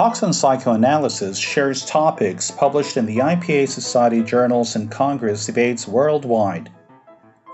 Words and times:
On 0.00 0.32
Psychoanalysis 0.32 1.36
shares 1.36 1.84
topics 1.84 2.50
published 2.50 2.96
in 2.96 3.04
the 3.04 3.18
IPA 3.18 3.68
Society 3.68 4.22
journals 4.22 4.74
and 4.74 4.90
Congress 4.90 5.44
debates 5.44 5.86
worldwide, 5.86 6.70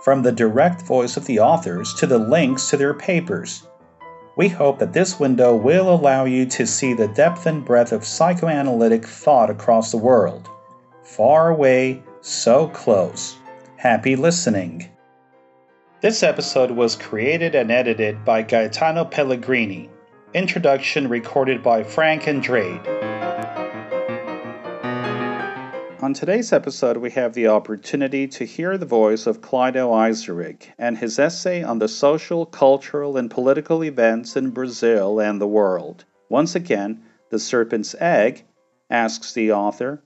from 0.05 0.23
the 0.23 0.31
direct 0.31 0.83
voice 0.83 1.17
of 1.17 1.27
the 1.27 1.41
authors 1.41 1.93
to 1.95 2.07
the 2.07 2.21
links 2.21 2.71
to 2.71 2.77
their 2.77 2.95
papers. 2.95 3.67
We 4.37 4.47
hope 4.49 4.79
that 4.79 4.93
this 4.93 5.19
window 5.19 5.57
will 5.57 5.93
allow 5.93 6.25
you 6.25 6.47
to 6.47 6.69
see 6.69 6.95
the 6.95 7.09
depth 7.09 7.47
and 7.47 7.65
breadth 7.65 7.91
of 7.91 8.05
psychoanalytic 8.05 9.05
thought 9.05 9.51
across 9.51 9.91
the 9.91 9.97
world. 9.97 10.49
Far 11.03 11.51
away, 11.51 12.01
so 12.21 12.69
close. 12.69 13.35
Happy 13.75 14.15
listening. 14.15 14.89
This 16.01 16.23
episode 16.23 16.71
was 16.71 16.95
created 16.95 17.57
and 17.57 17.73
edited 17.73 18.25
by 18.25 18.43
Gaetano 18.43 19.05
Pellegrini. 19.05 19.91
Introduction 20.37 21.09
recorded 21.09 21.63
by 21.63 21.83
Frank 21.83 22.29
Andrade. 22.29 22.87
On 26.03 26.13
today's 26.13 26.53
episode, 26.53 26.99
we 26.99 27.11
have 27.13 27.33
the 27.33 27.47
opportunity 27.47 28.29
to 28.29 28.45
hear 28.45 28.77
the 28.77 28.85
voice 28.85 29.27
of 29.27 29.41
Cláudio 29.41 29.93
Eizirik 29.95 30.75
and 30.77 30.99
his 30.99 31.19
essay 31.19 31.63
on 31.63 31.79
the 31.79 31.89
social, 31.89 32.45
cultural, 32.45 33.17
and 33.17 33.31
political 33.31 33.83
events 33.83 34.37
in 34.37 34.51
Brazil 34.51 35.21
and 35.21 35.41
the 35.41 35.47
world. 35.47 36.05
Once 36.29 36.55
again, 36.55 37.03
The 37.31 37.39
Serpent's 37.39 37.95
Egg 37.99 38.45
asks 38.91 39.33
the 39.33 39.53
author, 39.53 40.05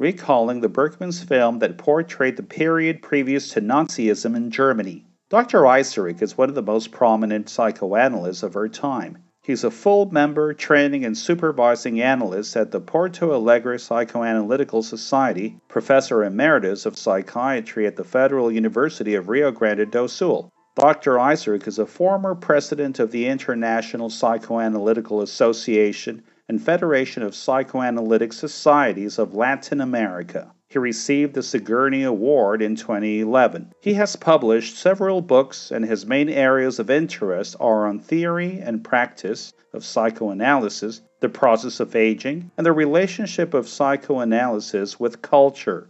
recalling 0.00 0.60
the 0.60 0.68
Bergman's 0.68 1.22
film 1.22 1.60
that 1.60 1.78
portrayed 1.78 2.36
the 2.36 2.42
period 2.42 3.00
previous 3.00 3.52
to 3.52 3.60
Nazism 3.60 4.34
in 4.34 4.50
Germany. 4.50 5.06
Dr. 5.28 5.64
Isaac 5.68 6.20
is 6.20 6.36
one 6.36 6.48
of 6.48 6.56
the 6.56 6.62
most 6.62 6.90
prominent 6.90 7.48
psychoanalysts 7.48 8.42
of 8.42 8.56
our 8.56 8.68
time. 8.68 9.18
He's 9.48 9.64
a 9.64 9.70
full 9.70 10.10
member, 10.10 10.52
training, 10.52 11.06
and 11.06 11.16
supervising 11.16 12.02
analyst 12.02 12.54
at 12.54 12.70
the 12.70 12.82
Porto 12.82 13.32
Alegre 13.32 13.78
Psychoanalytical 13.78 14.84
Society, 14.84 15.56
professor 15.68 16.22
emeritus 16.22 16.84
of 16.84 16.98
psychiatry 16.98 17.86
at 17.86 17.96
the 17.96 18.04
Federal 18.04 18.52
University 18.52 19.14
of 19.14 19.30
Rio 19.30 19.50
Grande 19.50 19.90
do 19.90 20.06
Sul. 20.06 20.52
Dr. 20.76 21.12
Eizirik 21.14 21.66
is 21.66 21.78
a 21.78 21.86
former 21.86 22.34
president 22.34 22.98
of 22.98 23.10
the 23.10 23.24
International 23.24 24.10
Psychoanalytical 24.10 25.22
Association 25.22 26.22
and 26.46 26.62
Federation 26.62 27.22
of 27.22 27.34
Psychoanalytic 27.34 28.34
Societies 28.34 29.18
of 29.18 29.34
Latin 29.34 29.80
America. 29.80 30.52
He 30.70 30.78
received 30.78 31.32
the 31.32 31.42
Sigourney 31.42 32.02
Award 32.02 32.60
in 32.60 32.76
2011. 32.76 33.72
He 33.80 33.94
has 33.94 34.16
published 34.16 34.76
several 34.76 35.22
books, 35.22 35.70
and 35.70 35.82
his 35.82 36.04
main 36.04 36.28
areas 36.28 36.78
of 36.78 36.90
interest 36.90 37.56
are 37.58 37.86
on 37.86 38.00
theory 38.00 38.60
and 38.60 38.84
practice 38.84 39.54
of 39.72 39.82
psychoanalysis, 39.82 41.00
the 41.20 41.30
process 41.30 41.80
of 41.80 41.96
aging, 41.96 42.50
and 42.58 42.66
the 42.66 42.72
relationship 42.72 43.54
of 43.54 43.66
psychoanalysis 43.66 45.00
with 45.00 45.22
culture. 45.22 45.88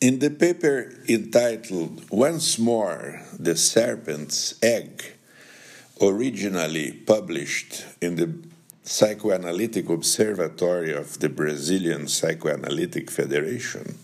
In 0.00 0.20
the 0.20 0.30
paper 0.30 0.94
entitled 1.06 2.10
Once 2.10 2.58
More 2.58 3.20
The 3.38 3.56
Serpent's 3.56 4.54
Egg, 4.62 5.04
originally 6.00 6.92
published 6.92 7.84
in 8.00 8.16
the 8.16 8.32
Psychoanalytic 8.90 9.88
Observatory 9.88 10.92
of 10.92 11.20
the 11.20 11.28
Brazilian 11.28 12.08
Psychoanalytic 12.08 13.08
Federation, 13.08 13.96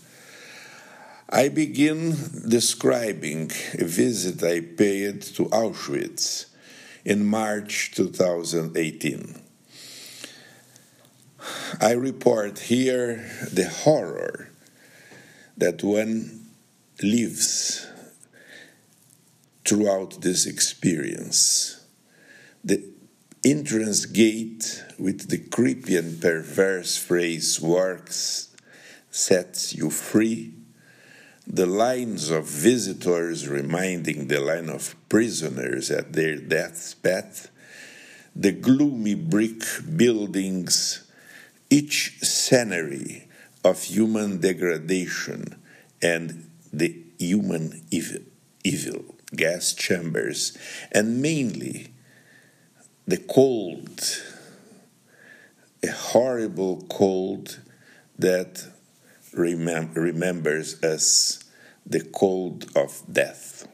I 1.29 1.49
begin 1.49 2.15
describing 2.47 3.51
a 3.77 3.83
visit 3.83 4.41
I 4.41 4.61
paid 4.61 5.23
to 5.23 5.43
Auschwitz 5.47 6.45
in 7.03 7.25
March 7.25 7.91
2018. 7.95 9.41
I 11.81 11.91
report 11.91 12.59
here 12.59 13.29
the 13.51 13.67
horror 13.67 14.51
that 15.57 15.83
one 15.83 16.47
lives 17.03 17.85
throughout 19.65 20.21
this 20.21 20.45
experience. 20.45 21.83
The 22.63 22.96
entrance 23.51 24.05
gate 24.05 24.83
with 24.99 25.29
the 25.29 25.37
creepy 25.37 25.95
and 25.95 26.21
perverse 26.21 26.97
phrase 26.97 27.61
works 27.61 28.53
sets 29.09 29.73
you 29.73 29.89
free, 29.89 30.53
the 31.47 31.65
lines 31.65 32.29
of 32.29 32.43
visitors 32.43 33.47
reminding 33.47 34.27
the 34.27 34.39
line 34.41 34.69
of 34.69 34.95
prisoners 35.07 35.89
at 35.89 36.11
their 36.11 36.35
death's 36.35 36.93
bed, 36.95 37.31
the 38.35 38.51
gloomy 38.51 39.15
brick 39.15 39.63
buildings, 39.95 41.09
each 41.69 42.19
scenery 42.19 43.29
of 43.63 43.81
human 43.81 44.41
degradation 44.41 45.55
and 46.01 46.49
the 46.73 47.01
human 47.17 47.81
evil, 47.91 48.23
evil 48.65 49.15
gas 49.33 49.73
chambers, 49.73 50.57
and 50.91 51.21
mainly 51.21 51.93
the 53.07 53.17
cold, 53.17 54.21
a 55.81 55.87
horrible 55.87 56.85
cold 56.89 57.61
that 58.19 58.65
remem- 59.33 59.95
remembers 59.95 60.83
us 60.83 61.39
the 61.85 62.01
cold 62.01 62.65
of 62.75 63.01
death. 63.09 63.65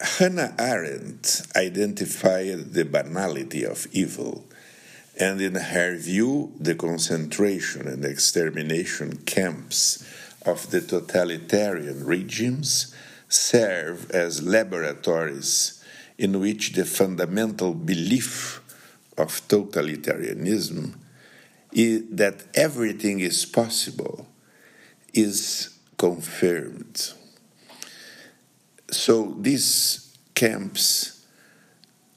Hannah 0.00 0.54
Arendt 0.58 1.42
identified 1.56 2.74
the 2.74 2.84
banality 2.84 3.64
of 3.64 3.86
evil, 3.92 4.44
and 5.18 5.40
in 5.40 5.54
her 5.54 5.96
view, 5.96 6.52
the 6.60 6.74
concentration 6.74 7.88
and 7.88 8.04
extermination 8.04 9.16
camps 9.24 10.06
of 10.44 10.70
the 10.70 10.82
totalitarian 10.82 12.04
regimes 12.04 12.94
serve 13.28 14.10
as 14.10 14.42
laboratories 14.42 15.77
in 16.18 16.40
which 16.40 16.72
the 16.72 16.84
fundamental 16.84 17.72
belief 17.72 18.60
of 19.16 19.40
totalitarianism 19.48 20.94
is 21.72 22.02
that 22.10 22.42
everything 22.54 23.20
is 23.20 23.44
possible 23.44 24.26
is 25.14 25.78
confirmed. 25.96 27.12
So 28.90 29.36
these 29.38 30.16
camps 30.34 31.26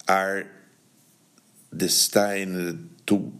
are 0.07 0.47
destined 1.75 2.89
to 3.07 3.31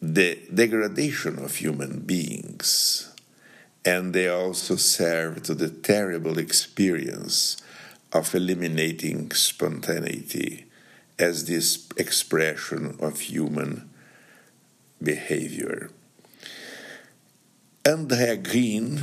the 0.00 0.38
degradation 0.52 1.38
of 1.38 1.56
human 1.56 2.00
beings, 2.00 3.12
and 3.84 4.14
they 4.14 4.28
also 4.28 4.76
serve 4.76 5.42
to 5.44 5.54
the 5.54 5.68
terrible 5.68 6.38
experience 6.38 7.58
of 8.12 8.34
eliminating 8.34 9.30
spontaneity 9.32 10.66
as 11.18 11.46
this 11.46 11.88
expression 11.96 12.96
of 13.00 13.20
human 13.20 13.88
behavior. 15.02 15.90
André 17.84 18.42
Green, 18.42 19.02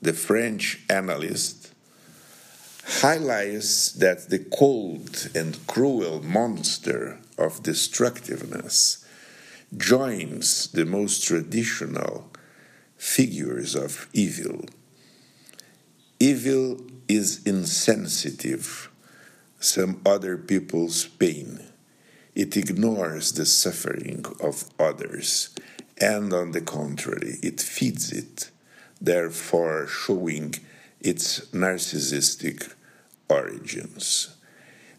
the 0.00 0.12
French 0.12 0.80
analyst, 0.88 1.72
highlights 2.84 3.92
that 3.92 4.30
the 4.30 4.38
cold 4.38 5.28
and 5.34 5.64
cruel 5.66 6.22
monster 6.22 7.18
of 7.38 7.62
destructiveness 7.62 9.04
joins 9.76 10.68
the 10.72 10.84
most 10.84 11.24
traditional 11.24 12.30
figures 12.96 13.74
of 13.74 14.08
evil. 14.12 14.64
Evil 16.20 16.78
is 17.14 17.42
insensitive 17.44 18.90
some 19.60 20.00
other 20.04 20.36
people's 20.36 21.06
pain. 21.06 21.60
It 22.34 22.56
ignores 22.56 23.32
the 23.32 23.44
suffering 23.44 24.24
of 24.40 24.64
others, 24.78 25.50
and 26.00 26.32
on 26.32 26.52
the 26.52 26.62
contrary, 26.62 27.36
it 27.42 27.60
feeds 27.60 28.10
it, 28.10 28.50
therefore 29.00 29.86
showing 29.86 30.54
its 31.00 31.40
narcissistic 31.50 32.72
origins. 33.28 34.34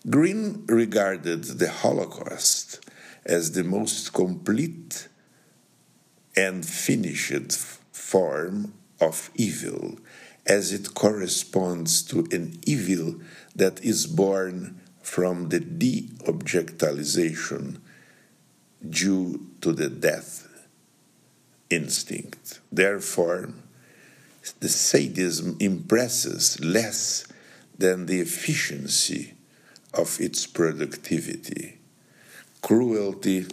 Green 0.08 0.66
regarded 0.68 1.44
the 1.44 1.72
Holocaust 1.72 2.80
as 3.26 3.54
the 3.54 3.64
most 3.64 4.14
complete 4.14 5.08
and 6.36 6.66
finished 6.66 7.58
form 7.92 8.74
of 9.02 9.32
evil 9.36 9.98
as 10.46 10.74
it 10.74 10.94
corresponds 10.94 12.02
to 12.02 12.28
an 12.32 12.60
evil 12.66 13.16
that 13.56 13.84
is 13.84 14.06
born 14.08 14.80
from 15.02 15.50
the 15.50 15.60
de 15.60 16.10
objectalization 16.26 17.78
due 18.88 19.48
to 19.62 19.72
the 19.72 19.90
death 19.90 20.48
instinct. 21.70 22.60
Therefore, 22.72 23.54
the 24.60 24.70
sadism 24.70 25.56
impresses 25.60 26.60
less 26.60 27.26
than 27.78 28.06
the 28.06 28.20
efficiency 28.20 29.34
of 29.94 30.20
its 30.20 30.46
productivity. 30.46 31.80
cruelty 32.62 33.46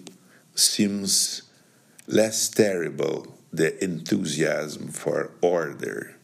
seems 0.54 1.42
less 2.06 2.48
terrible 2.48 3.38
the 3.52 3.82
enthusiasm 3.82 4.88
for 4.88 5.32
order 5.40 6.19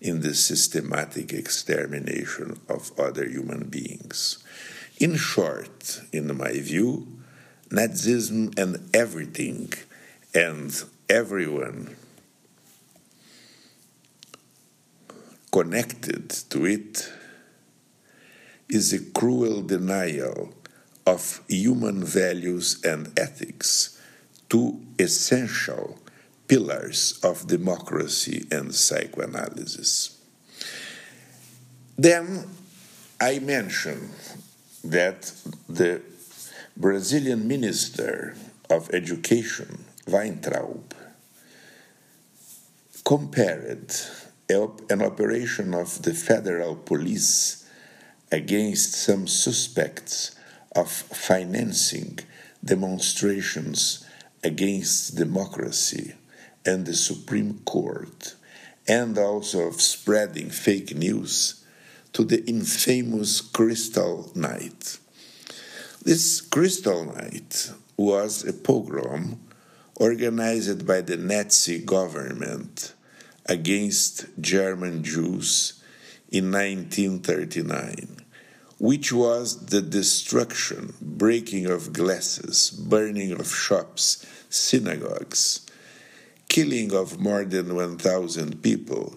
in 0.00 0.20
the 0.20 0.34
systematic 0.34 1.32
extermination 1.32 2.60
of 2.68 2.92
other 2.98 3.26
human 3.26 3.64
beings. 3.68 4.38
In 4.98 5.16
short, 5.16 6.00
in 6.12 6.36
my 6.36 6.52
view, 6.60 7.06
Nazism 7.70 8.58
and 8.58 8.88
everything 8.94 9.72
and 10.34 10.72
everyone 11.08 11.96
connected 15.52 16.30
to 16.50 16.66
it 16.66 17.10
is 18.68 18.92
a 18.92 19.00
cruel 19.12 19.62
denial 19.62 20.54
of 21.06 21.40
human 21.48 22.04
values 22.04 22.82
and 22.84 23.18
ethics, 23.18 23.98
two 24.48 24.80
essential 24.98 25.98
pillars 26.48 27.20
of 27.22 27.46
democracy 27.46 28.46
and 28.50 28.74
psychoanalysis. 28.74 30.18
Then 31.96 32.48
I 33.20 33.38
mentioned 33.38 34.10
that 34.82 35.32
the 35.68 36.00
Brazilian 36.76 37.46
Minister 37.46 38.34
of 38.70 38.88
Education, 38.94 39.84
Weintraub, 40.06 40.94
compared 43.04 43.94
an 44.48 45.02
operation 45.02 45.74
of 45.74 46.02
the 46.02 46.14
federal 46.14 46.74
police 46.76 47.68
against 48.32 48.92
some 48.94 49.26
suspects 49.26 50.34
of 50.74 50.90
financing 50.90 52.18
demonstrations 52.64 54.06
against 54.42 55.16
democracy 55.16 56.14
and 56.64 56.86
the 56.86 56.94
Supreme 56.94 57.60
Court, 57.64 58.34
and 58.86 59.18
also 59.18 59.68
of 59.68 59.80
spreading 59.80 60.50
fake 60.50 60.94
news 60.94 61.64
to 62.12 62.24
the 62.24 62.44
infamous 62.46 63.40
Crystal 63.40 64.30
Night. 64.34 64.98
This 66.02 66.40
Crystal 66.40 67.04
Night 67.04 67.70
was 67.96 68.46
a 68.46 68.52
pogrom 68.52 69.40
organized 69.96 70.86
by 70.86 71.00
the 71.00 71.16
Nazi 71.16 71.80
government 71.80 72.94
against 73.46 74.26
German 74.40 75.02
Jews 75.02 75.82
in 76.30 76.52
1939, 76.52 78.24
which 78.78 79.12
was 79.12 79.66
the 79.66 79.82
destruction, 79.82 80.94
breaking 81.00 81.66
of 81.66 81.92
glasses, 81.92 82.70
burning 82.70 83.32
of 83.32 83.52
shops, 83.52 84.24
synagogues, 84.48 85.67
killing 86.58 86.92
of 86.92 87.20
more 87.20 87.44
than 87.44 87.72
1,000 87.72 88.60
people, 88.64 89.16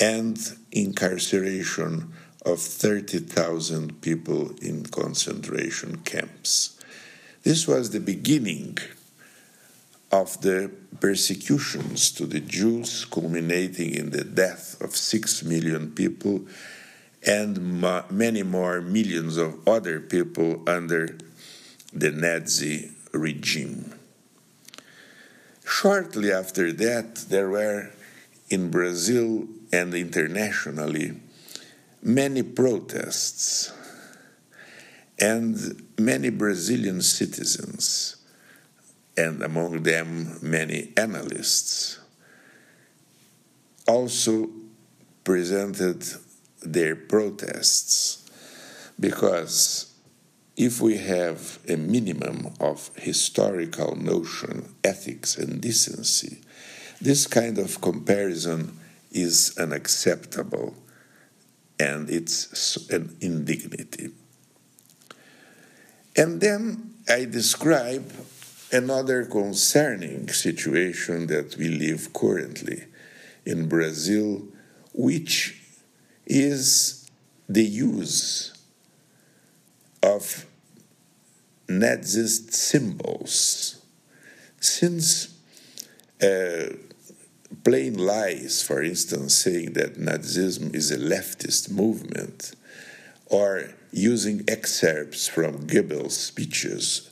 and 0.00 0.38
incarceration 0.72 2.10
of 2.46 2.58
30,000 2.58 4.00
people 4.00 4.52
in 4.62 4.82
concentration 4.86 5.98
camps. 5.98 6.80
This 7.42 7.68
was 7.68 7.90
the 7.90 8.00
beginning 8.00 8.78
of 10.10 10.40
the 10.40 10.70
persecutions 11.00 12.12
to 12.12 12.24
the 12.24 12.40
Jews, 12.40 13.04
culminating 13.04 13.94
in 13.94 14.08
the 14.08 14.24
death 14.24 14.80
of 14.80 14.96
six 14.96 15.42
million 15.42 15.90
people 15.90 16.46
and 17.26 17.82
ma- 17.82 18.04
many 18.08 18.42
more 18.42 18.80
millions 18.80 19.36
of 19.36 19.68
other 19.68 20.00
people 20.00 20.62
under 20.66 21.18
the 21.92 22.10
Nazi 22.10 22.92
regime. 23.12 23.99
Shortly 25.70 26.32
after 26.32 26.72
that, 26.72 27.14
there 27.28 27.48
were 27.48 27.90
in 28.50 28.70
Brazil 28.70 29.46
and 29.72 29.94
internationally 29.94 31.20
many 32.02 32.42
protests, 32.42 33.72
and 35.18 35.86
many 35.96 36.30
Brazilian 36.30 37.00
citizens, 37.00 38.16
and 39.16 39.42
among 39.42 39.84
them 39.84 40.38
many 40.42 40.92
analysts, 40.96 42.00
also 43.86 44.50
presented 45.22 46.02
their 46.62 46.96
protests 46.96 48.28
because 48.98 49.89
if 50.60 50.78
we 50.78 50.98
have 50.98 51.58
a 51.70 51.74
minimum 51.74 52.52
of 52.60 52.90
historical 52.96 53.96
notion, 53.96 54.74
ethics, 54.84 55.38
and 55.38 55.58
decency, 55.62 56.42
this 57.00 57.26
kind 57.26 57.56
of 57.56 57.80
comparison 57.80 58.78
is 59.10 59.56
unacceptable 59.56 60.74
and 61.78 62.10
it's 62.10 62.76
an 62.90 63.16
indignity. 63.22 64.10
And 66.14 66.42
then 66.42 66.92
I 67.08 67.24
describe 67.24 68.12
another 68.70 69.24
concerning 69.24 70.28
situation 70.28 71.26
that 71.28 71.56
we 71.56 71.68
live 71.68 72.12
currently 72.12 72.84
in 73.46 73.66
Brazil, 73.66 74.42
which 74.92 75.58
is 76.26 77.08
the 77.48 77.64
use 77.64 78.52
of 80.02 80.44
Nazist 81.70 82.52
symbols. 82.52 83.80
Since 84.58 85.32
uh, 86.20 86.74
plain 87.64 87.96
lies, 87.96 88.62
for 88.62 88.82
instance, 88.82 89.36
saying 89.36 89.74
that 89.74 89.96
Nazism 89.96 90.74
is 90.74 90.90
a 90.90 90.98
leftist 90.98 91.70
movement, 91.70 92.56
or 93.26 93.70
using 93.92 94.44
excerpts 94.48 95.28
from 95.28 95.66
Goebbels' 95.68 96.10
speeches 96.10 97.10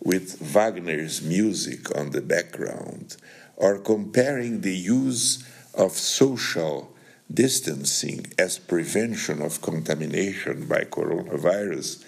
with 0.00 0.40
Wagner's 0.40 1.20
music 1.20 1.94
on 1.98 2.10
the 2.10 2.22
background, 2.22 3.16
or 3.56 3.78
comparing 3.78 4.60
the 4.60 4.76
use 4.76 5.44
of 5.74 5.92
social 5.92 6.94
distancing 7.32 8.26
as 8.38 8.58
prevention 8.58 9.42
of 9.42 9.60
contamination 9.60 10.66
by 10.66 10.82
coronavirus 10.84 12.04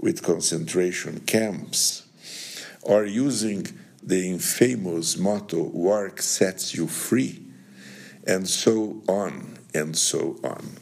with 0.00 0.22
concentration 0.22 1.20
camps, 1.20 2.06
or 2.82 3.04
using 3.04 3.66
the 4.02 4.30
infamous 4.30 5.18
motto, 5.18 5.62
work 5.62 6.22
sets 6.22 6.74
you 6.74 6.86
free, 6.86 7.42
and 8.26 8.48
so 8.48 9.02
on 9.06 9.58
and 9.74 9.96
so 9.96 10.38
on. 10.42 10.76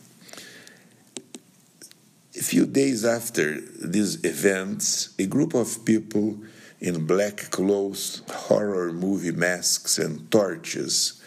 A 2.37 2.42
few 2.42 2.66
days 2.66 3.04
after 3.04 3.60
these 3.60 4.25
events, 4.25 5.14
a 5.18 5.26
group 5.26 5.54
of 5.54 5.84
people 5.84 6.38
in 6.80 7.04
black 7.04 7.50
clothes, 7.50 8.22
horror 8.30 8.92
movie 8.92 9.32
masks, 9.32 9.98
and 9.98 10.30
torches 10.30 11.20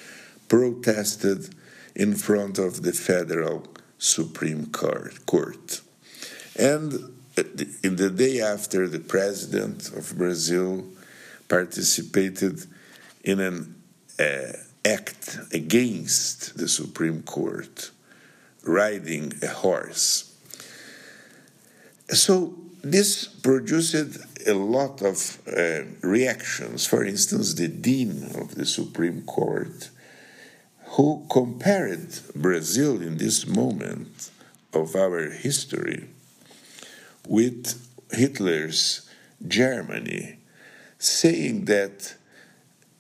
protested 0.48 1.54
in 1.96 2.16
front 2.16 2.58
of 2.58 2.84
the 2.84 2.94
federal 2.94 3.68
Supreme 3.98 4.68
Court. 4.68 5.82
And 6.58 7.21
in 7.38 7.96
the 7.96 8.10
day 8.10 8.42
after, 8.42 8.88
the 8.88 9.00
president 9.00 9.92
of 9.94 10.18
Brazil 10.18 10.86
participated 11.48 12.66
in 13.24 13.40
an 13.40 13.76
uh, 14.20 14.54
act 14.84 15.40
against 15.54 16.58
the 16.58 16.68
Supreme 16.68 17.24
Court, 17.24 17.92
riding 18.64 19.34
a 19.42 19.48
horse. 19.48 20.36
So 22.10 22.56
this 22.84 23.26
produced 23.26 23.96
a 24.48 24.54
lot 24.54 25.02
of 25.02 25.40
uh, 25.48 25.84
reactions. 26.02 26.86
For 26.86 27.06
instance, 27.06 27.54
the 27.54 27.68
dean 27.68 28.32
of 28.36 28.56
the 28.56 28.66
Supreme 28.66 29.22
Court, 29.24 29.90
who 30.96 31.26
compared 31.30 32.10
Brazil 32.36 33.02
in 33.02 33.18
this 33.18 33.48
moment 33.48 34.32
of 34.74 34.96
our 34.96 35.30
history 35.30 36.10
with 37.28 37.88
Hitler's 38.12 39.10
Germany, 39.48 40.38
saying 40.98 41.66
that 41.66 42.16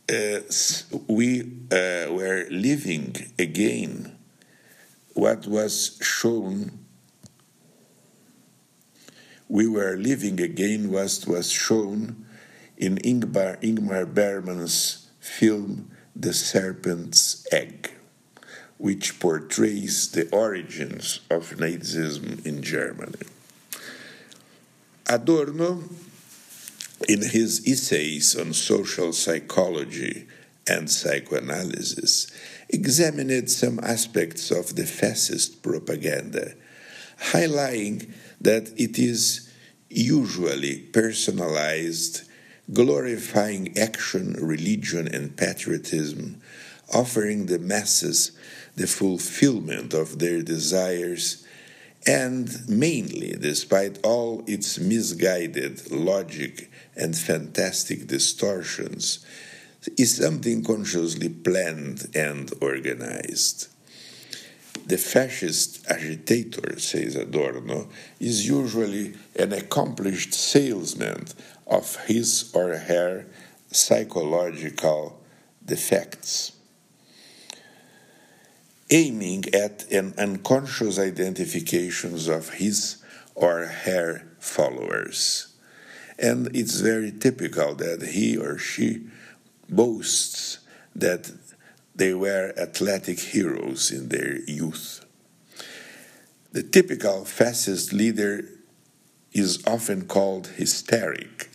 uh, 0.09 0.41
we 1.07 1.41
uh, 1.71 2.11
were 2.11 2.47
living 2.49 3.15
again 3.39 4.17
what 5.13 5.47
was 5.47 5.99
shown. 6.01 6.79
We 9.47 9.67
were 9.67 9.97
living 9.97 10.39
again 10.39 10.91
what 10.91 11.23
was 11.27 11.51
shown 11.51 12.25
in 12.77 12.97
Ingmar, 12.97 13.61
Ingmar 13.61 14.11
Bergman's 14.11 15.09
film 15.19 15.91
The 16.15 16.33
Serpent's 16.33 17.45
Egg, 17.51 17.91
which 18.77 19.19
portrays 19.19 20.11
the 20.11 20.29
origins 20.31 21.19
of 21.29 21.51
Nazism 21.57 22.43
in 22.45 22.63
Germany. 22.63 23.27
Adorno 25.11 25.83
In 27.09 27.21
his 27.21 27.67
essays 27.67 28.33
on 28.33 28.53
social 28.53 29.11
psychology 29.11 30.25
and 30.65 30.89
psychoanalysis, 30.89 32.31
examined 32.69 33.51
some 33.51 33.77
aspects 33.83 34.51
of 34.51 34.77
the 34.77 34.85
fascist 34.85 35.61
propaganda, 35.61 36.53
highlighting 37.33 38.13
that 38.39 38.71
it 38.79 38.97
is 38.97 39.51
usually 39.89 40.77
personalized, 40.77 42.21
glorifying 42.71 43.77
action, 43.77 44.37
religion, 44.39 45.13
and 45.13 45.35
patriotism, 45.35 46.39
offering 46.93 47.47
the 47.47 47.59
masses 47.59 48.31
the 48.77 48.87
fulfillment 48.87 49.93
of 49.93 50.19
their 50.19 50.41
desires, 50.41 51.45
and 52.07 52.67
mainly, 52.67 53.35
despite 53.39 53.99
all 54.03 54.43
its 54.47 54.79
misguided 54.79 55.91
logic 55.91 56.71
and 56.95 57.15
fantastic 57.15 58.07
distortions, 58.07 59.25
is 59.97 60.17
something 60.17 60.63
consciously 60.63 61.29
planned 61.29 62.07
and 62.15 62.51
organized. 62.61 63.67
The 64.85 64.97
fascist 64.97 65.85
agitator, 65.89 66.79
says 66.79 67.15
Adorno, 67.15 67.87
is 68.19 68.47
usually 68.47 69.13
an 69.37 69.53
accomplished 69.53 70.33
salesman 70.33 71.27
of 71.67 71.95
his 72.07 72.51
or 72.53 72.75
her 72.75 73.25
psychological 73.71 75.21
defects, 75.63 76.53
aiming 78.91 79.45
at 79.53 79.89
an 79.91 80.13
unconscious 80.17 80.99
identifications 80.99 82.27
of 82.27 82.49
his 82.49 82.97
or 83.33 83.65
her 83.65 84.27
followers. 84.39 85.47
And 86.19 86.55
it's 86.55 86.81
very 86.81 87.11
typical 87.11 87.73
that 87.75 88.01
he 88.01 88.37
or 88.37 88.57
she 88.57 89.07
boasts 89.69 90.59
that 90.93 91.31
they 91.95 92.13
were 92.13 92.53
athletic 92.57 93.19
heroes 93.19 93.91
in 93.91 94.09
their 94.09 94.37
youth. 94.41 95.05
The 96.51 96.63
typical 96.63 97.23
fascist 97.25 97.93
leader 97.93 98.43
is 99.31 99.63
often 99.65 100.05
called 100.07 100.47
hysteric, 100.47 101.49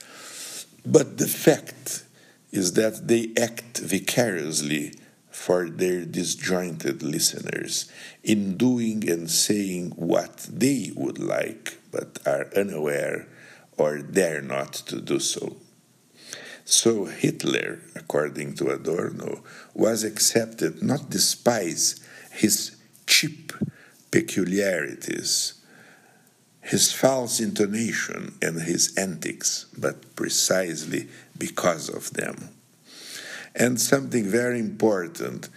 but 0.86 1.18
the 1.18 1.28
fact 1.28 2.04
is 2.50 2.72
that 2.72 3.06
they 3.06 3.30
act 3.38 3.78
vicariously 3.78 4.94
for 5.36 5.68
their 5.68 6.04
disjointed 6.06 7.02
listeners 7.02 7.92
in 8.24 8.56
doing 8.56 9.08
and 9.08 9.30
saying 9.30 9.90
what 9.90 10.48
they 10.50 10.90
would 10.96 11.18
like 11.18 11.76
but 11.92 12.18
are 12.26 12.48
unaware 12.56 13.28
or 13.76 13.98
dare 13.98 14.40
not 14.40 14.72
to 14.72 14.98
do 14.98 15.20
so. 15.20 15.54
So 16.64 17.04
Hitler, 17.04 17.80
according 17.94 18.54
to 18.54 18.70
Adorno, 18.70 19.44
was 19.74 20.04
accepted 20.04 20.82
not 20.82 21.10
despite 21.10 21.94
his 22.32 22.74
cheap 23.06 23.52
peculiarities, 24.10 25.52
his 26.62 26.92
false 26.92 27.40
intonation, 27.40 28.34
and 28.40 28.62
his 28.62 28.96
antics, 28.96 29.66
but 29.76 30.16
precisely 30.16 31.08
because 31.38 31.90
of 31.90 32.14
them. 32.14 32.55
And 33.56 33.80
something 33.80 34.26
very 34.26 34.60
important 34.60 35.48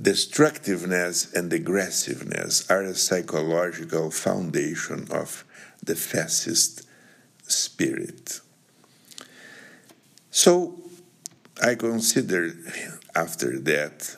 destructiveness 0.00 1.30
and 1.34 1.52
aggressiveness 1.52 2.68
are 2.70 2.82
a 2.82 2.94
psychological 2.94 4.10
foundation 4.10 5.06
of 5.10 5.44
the 5.84 5.94
fascist 5.94 6.86
spirit. 7.42 8.40
So 10.30 10.80
I 11.62 11.74
consider 11.74 12.54
after 13.14 13.58
that 13.58 14.16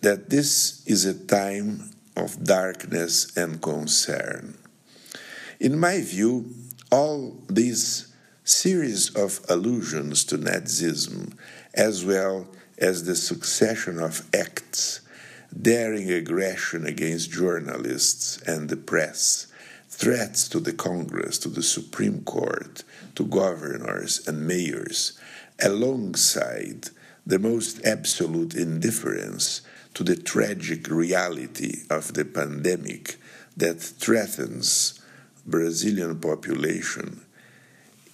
that 0.00 0.30
this 0.30 0.82
is 0.86 1.04
a 1.04 1.14
time 1.14 1.90
of 2.16 2.42
darkness 2.42 3.36
and 3.36 3.62
concern. 3.62 4.56
In 5.60 5.78
my 5.78 6.00
view, 6.00 6.52
all 6.90 7.36
these 7.48 8.12
series 8.44 9.14
of 9.14 9.40
allusions 9.48 10.24
to 10.24 10.38
Nazism, 10.38 11.36
as 11.74 12.04
well 12.04 12.48
as 12.78 13.04
the 13.04 13.14
succession 13.14 13.98
of 13.98 14.28
acts 14.34 15.00
daring 15.60 16.10
aggression 16.10 16.86
against 16.86 17.30
journalists 17.30 18.40
and 18.42 18.68
the 18.68 18.76
press, 18.76 19.46
threats 19.88 20.48
to 20.48 20.60
the 20.60 20.72
Congress, 20.72 21.38
to 21.38 21.48
the 21.48 21.62
Supreme 21.62 22.22
Court, 22.22 22.84
to 23.16 23.24
governors 23.24 24.26
and 24.26 24.46
mayors, 24.46 25.18
alongside 25.62 26.88
the 27.26 27.38
most 27.38 27.84
absolute 27.84 28.54
indifference 28.54 29.62
to 29.94 30.04
the 30.04 30.16
tragic 30.16 30.88
reality 30.88 31.82
of 31.90 32.14
the 32.14 32.24
pandemic 32.24 33.16
that 33.56 33.80
threatens 33.80 35.00
Brazilian 35.46 36.18
population 36.20 37.20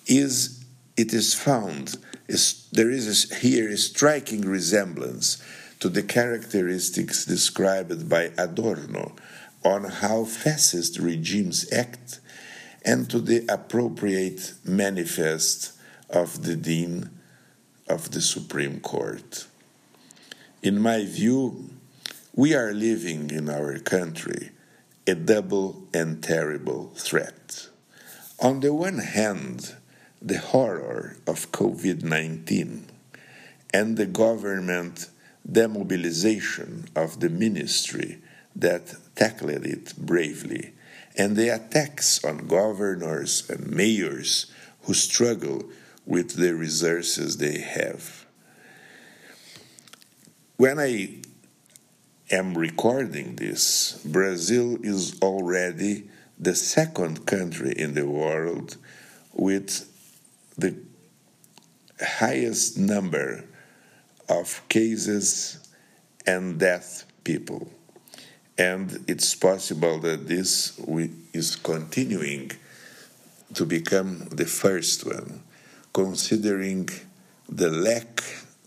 is 0.07 0.65
it 0.97 1.13
is 1.13 1.35
found 1.35 1.97
is, 2.29 2.69
there 2.73 2.91
is 2.91 3.31
a, 3.31 3.35
here 3.37 3.71
a 3.71 3.77
striking 3.77 4.43
resemblance 4.43 5.43
to 5.81 5.89
the 5.89 6.03
characteristics 6.03 7.25
described 7.25 8.09
by 8.09 8.31
Adorno 8.39 9.15
on 9.65 9.85
how 9.85 10.25
fascist 10.25 10.99
regimes 10.99 11.71
act 11.73 12.21
and 12.85 13.11
to 13.11 13.21
the 13.21 13.45
appropriate 13.49 14.55
manifest 14.65 15.73
of 16.09 16.45
the 16.45 16.57
Dean 16.57 17.11
of 17.89 18.13
the 18.13 18.21
Supreme 18.21 18.81
Court. 18.81 19.47
In 20.63 20.81
my 20.81 21.05
view, 21.05 21.71
we 22.35 22.55
are 22.55 22.73
living 22.73 23.31
in 23.31 23.49
our 23.49 23.79
country 23.79 24.51
a 25.07 25.15
double 25.15 25.85
and 25.95 26.23
terrible 26.23 26.93
threat. 26.97 27.69
On 28.41 28.61
the 28.61 28.75
one 28.75 28.99
hand, 28.99 29.77
the 30.21 30.39
horror 30.39 31.17
of 31.27 31.53
COVID 31.53 32.03
19 32.03 32.87
and 33.73 33.97
the 33.97 34.07
government 34.07 35.09
demobilization 35.51 36.87
of 36.97 37.21
the 37.21 37.29
ministry 37.29 38.19
that 38.55 38.95
tackled 39.15 39.67
it 39.67 39.95
bravely, 39.97 40.73
and 41.17 41.37
the 41.37 41.49
attacks 41.49 42.25
on 42.25 42.47
governors 42.47 43.49
and 43.51 43.71
mayors 43.71 44.47
who 44.83 44.95
struggle 44.95 45.63
with 46.05 46.37
the 46.37 46.55
resources 46.55 47.37
they 47.37 47.59
have. 47.61 48.25
When 50.57 50.79
I 50.79 51.21
am 52.31 52.57
recording 52.57 53.37
this, 53.37 54.01
Brazil 54.05 54.79
is 54.83 55.21
already 55.21 56.09
the 56.39 56.55
second 56.55 57.27
country 57.27 57.73
in 57.77 57.95
the 57.95 58.09
world 58.09 58.77
with 59.33 59.93
the 60.57 60.77
highest 62.01 62.79
number 62.79 63.45
of 64.29 64.63
cases 64.69 65.69
and 66.27 66.59
death 66.59 67.05
people. 67.25 67.69
And 68.59 69.05
it's 69.07 69.35
possible 69.35 69.99
that 70.01 70.29
this 70.29 70.79
is 71.33 71.57
continuing 71.57 72.53
to 73.55 73.65
become 73.65 74.29
the 74.31 74.47
first 74.47 75.07
one 75.07 75.43
considering 75.93 76.89
the 77.49 77.71
lack 77.71 78.23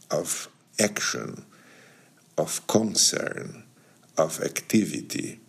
of 0.09 0.47
action, 0.79 1.45
of 2.37 2.65
concern, 2.67 3.63
of 4.17 4.41
activity 4.41 5.39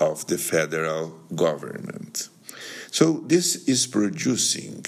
of 0.00 0.26
the 0.26 0.38
federal 0.38 1.10
government. 1.34 2.28
So, 2.90 3.22
this 3.26 3.68
is 3.68 3.86
producing 3.86 4.84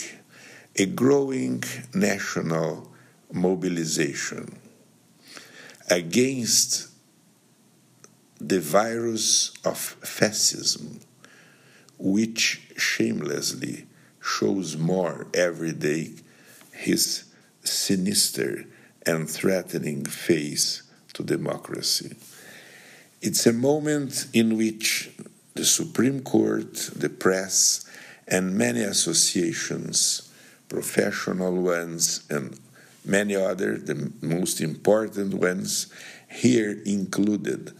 a 0.76 0.86
growing 0.86 1.62
national 1.94 2.90
mobilization 3.32 4.58
against 5.90 6.88
the 8.40 8.60
virus 8.60 9.52
of 9.64 9.78
fascism, 9.78 11.00
which 11.98 12.62
shamelessly 12.76 13.86
shows 14.20 14.76
more 14.76 15.26
every 15.34 15.72
day 15.72 16.12
his 16.72 17.24
sinister 17.62 18.64
and 19.04 19.28
threatening 19.28 20.04
face 20.04 20.82
to 21.12 21.22
democracy. 21.22 22.16
It's 23.20 23.46
a 23.46 23.52
moment 23.52 24.26
in 24.32 24.56
which 24.56 25.10
the 25.54 25.64
Supreme 25.64 26.22
Court, 26.22 26.72
the 26.96 27.10
press, 27.10 27.84
and 28.26 28.56
many 28.56 28.80
associations, 28.80 30.31
professional 30.72 31.52
ones, 31.52 32.24
and 32.30 32.58
many 33.04 33.36
other, 33.36 33.76
the 33.76 34.10
most 34.22 34.58
important 34.62 35.34
ones, 35.34 35.92
here 36.30 36.80
included 36.86 37.72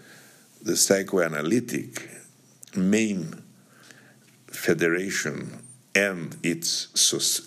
the 0.60 0.76
psychoanalytic 0.76 2.10
main 2.76 3.42
federation 4.46 5.62
and 5.94 6.36
its 6.42 6.88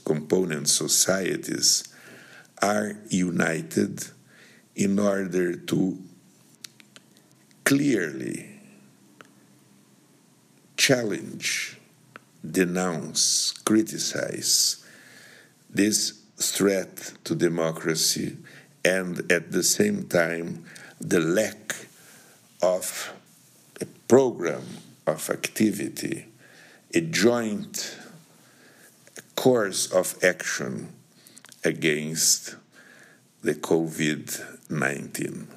component 0.04 0.68
societies 0.68 1.94
are 2.64 2.94
united 3.10 4.04
in 4.76 4.98
order 4.98 5.56
to 5.56 5.98
clearly 7.64 8.50
challenge, 10.76 11.78
denounce, 12.44 13.54
criticize 13.64 14.85
this 15.70 16.22
threat 16.38 17.14
to 17.24 17.36
democracy 17.36 18.38
and 18.84 19.32
at 19.32 19.52
the 19.52 19.64
same 19.64 20.08
time 20.08 20.64
the 21.00 21.20
lack 21.20 21.88
of 22.62 23.14
a 23.82 23.86
program 24.08 24.64
of 25.08 25.30
activity, 25.30 26.26
a 26.94 27.02
joint 27.02 27.98
course 29.36 29.92
of 29.92 30.16
action 30.24 30.90
against 31.64 32.56
the 33.44 33.54
COVID 33.54 34.70
19. 34.70 35.48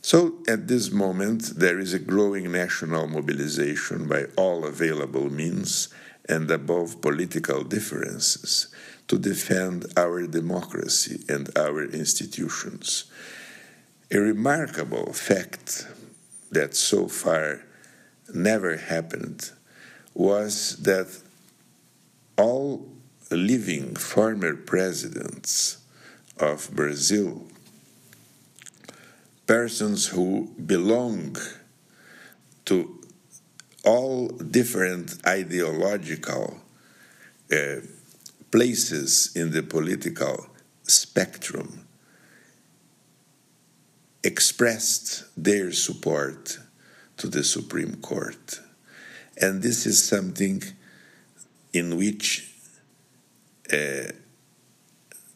So, 0.00 0.38
at 0.48 0.68
this 0.68 0.90
moment, 0.90 1.58
there 1.58 1.78
is 1.78 1.92
a 1.92 1.98
growing 1.98 2.50
national 2.50 3.08
mobilization 3.08 4.08
by 4.08 4.24
all 4.36 4.64
available 4.64 5.30
means 5.30 5.88
and 6.28 6.50
above 6.50 7.00
political 7.00 7.64
differences 7.64 8.68
to 9.08 9.18
defend 9.18 9.86
our 9.96 10.26
democracy 10.26 11.24
and 11.28 11.50
our 11.56 11.82
institutions. 11.84 13.04
A 14.10 14.18
remarkable 14.18 15.12
fact 15.12 15.86
that 16.50 16.74
so 16.74 17.08
far 17.08 17.62
never 18.34 18.76
happened 18.76 19.50
was 20.14 20.76
that 20.82 21.08
all 22.36 22.86
living 23.30 23.94
former 23.94 24.54
presidents 24.54 25.78
of 26.38 26.70
Brazil 26.72 27.48
persons 29.48 30.06
who 30.08 30.52
belong 30.66 31.34
to 32.66 32.97
all 33.88 34.28
different 34.28 35.16
ideological 35.26 36.60
uh, 37.50 37.76
places 38.50 39.32
in 39.34 39.50
the 39.50 39.62
political 39.62 40.46
spectrum 40.82 41.86
expressed 44.22 45.24
their 45.42 45.72
support 45.72 46.58
to 47.16 47.28
the 47.28 47.42
Supreme 47.42 47.94
Court. 48.02 48.60
And 49.40 49.62
this 49.62 49.86
is 49.86 50.04
something 50.04 50.62
in 51.72 51.96
which 51.96 52.52
uh, 53.72 54.12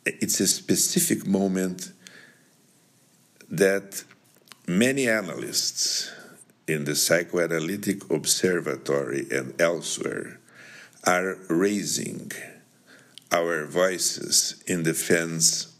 it's 0.05 0.41
a 0.41 0.47
specific 0.47 1.27
moment 1.27 1.91
that 3.49 4.05
many 4.67 5.09
analysts 5.09 6.11
in 6.67 6.85
the 6.85 6.95
Psychoanalytic 6.95 8.11
Observatory 8.11 9.27
and 9.31 9.61
elsewhere 9.61 10.39
are 11.05 11.37
raising 11.49 12.31
our 13.33 13.65
voices 13.67 14.63
in 14.67 14.83
defense 14.83 15.75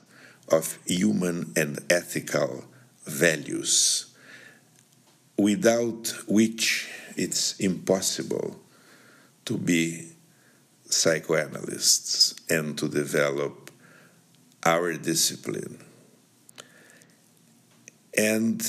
of 0.51 0.79
human 0.87 1.53
and 1.57 1.79
ethical 1.91 2.65
values, 3.05 4.13
without 5.37 6.09
which 6.27 6.91
it's 7.17 7.59
impossible 7.61 8.61
to 9.45 9.57
be 9.57 10.13
psychoanalysts 10.87 12.35
and 12.51 12.77
to 12.79 12.89
develop 12.89 13.71
our 14.65 14.93
discipline. 14.95 15.79
And 18.17 18.63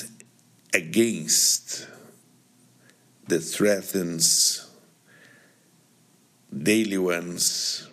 against 0.73 1.87
the 3.27 3.39
threatens 3.39 4.69
daily 6.61 6.97
ones 6.97 7.87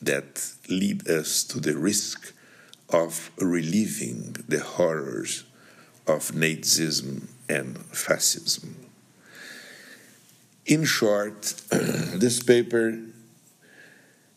that 0.00 0.52
lead 0.68 1.08
us 1.08 1.44
to 1.44 1.60
the 1.60 1.76
risk 1.76 2.32
of 2.90 3.30
relieving 3.38 4.36
the 4.48 4.60
horrors 4.60 5.44
of 6.06 6.32
Nazism 6.32 7.28
and 7.48 7.78
fascism. 7.86 8.76
In 10.64 10.84
short, 10.84 11.42
this 11.70 12.42
paper 12.42 12.98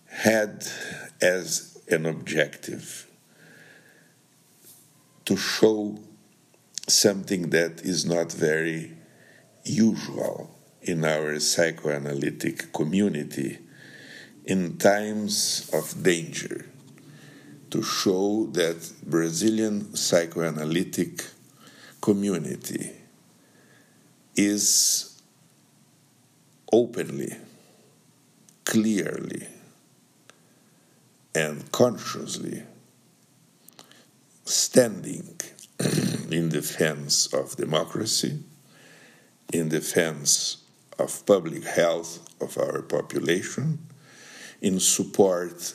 had 0.08 0.68
as 1.22 1.80
an 1.90 2.06
objective 2.06 3.08
to 5.26 5.38
show 5.38 5.98
something 6.88 7.52
that 7.52 7.82
is 7.82 8.06
not 8.06 8.32
very 8.32 8.99
usual 9.64 10.50
in 10.82 11.04
our 11.06 11.40
psychoanalytic 11.40 12.72
community 12.74 13.60
in 14.46 14.78
times 14.78 15.70
of 15.74 16.02
danger 16.02 16.66
to 17.70 17.84
show 17.84 18.48
that 18.54 18.92
Brazilian 19.04 19.96
psychoanalytic 19.96 21.24
community 22.02 22.92
is 24.36 25.22
openly, 26.72 27.36
clearly, 28.66 29.48
and 31.36 31.72
consciously 31.72 32.64
standing 34.46 35.40
in 36.32 36.50
defense 36.50 37.32
of 37.34 37.56
democracy, 37.56 38.40
in 39.52 39.70
defense 39.70 40.58
of 40.98 41.26
public 41.26 41.64
health 41.64 42.20
of 42.42 42.58
our 42.58 42.82
population, 42.82 43.80
in 44.62 44.80
support 44.80 45.74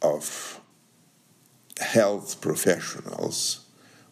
of 0.00 0.60
health 1.80 2.40
professionals 2.40 3.66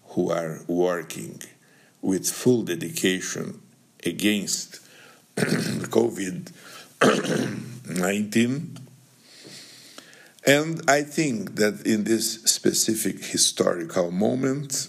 who 0.08 0.30
are 0.30 0.60
working 0.66 1.40
with 2.02 2.28
full 2.28 2.62
dedication 2.62 3.60
against 4.04 4.80
COVID 5.36 6.52
19 7.86 8.80
and 10.46 10.80
I 10.88 11.02
think 11.02 11.56
that 11.56 11.86
in 11.86 12.04
this 12.04 12.42
specific 12.44 13.22
historical 13.22 14.10
moment, 14.10 14.88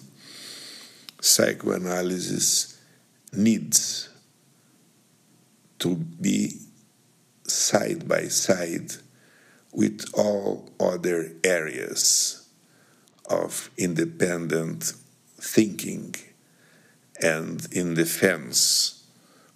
psychoanalysis 1.19 2.70
needs 3.33 4.09
to 5.79 5.95
be 5.95 6.59
side 7.43 8.07
by 8.07 8.27
side 8.27 8.91
with 9.71 10.05
all 10.13 10.69
other 10.79 11.31
areas 11.43 12.47
of 13.29 13.69
independent 13.77 14.93
thinking 15.39 16.13
and 17.21 17.67
in 17.71 17.93
defense 17.93 19.03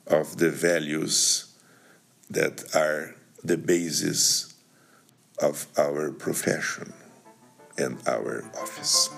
of 0.08 0.38
the 0.38 0.50
values 0.50 1.54
that 2.30 2.76
are 2.76 3.16
the 3.44 3.58
basis 3.58 4.54
of 5.42 5.68
our 5.78 6.12
profession 6.12 6.94
and 7.78 7.98
our 8.08 8.44
office. 8.60 9.10